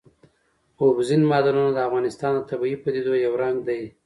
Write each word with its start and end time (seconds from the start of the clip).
اوبزین 0.81 1.21
معدنونه 1.29 1.71
د 1.73 1.79
افغانستان 1.87 2.31
د 2.35 2.41
طبیعي 2.51 2.77
پدیدو 2.83 3.13
یو 3.25 3.33
رنګ 3.43 3.57
دی. 3.67 3.81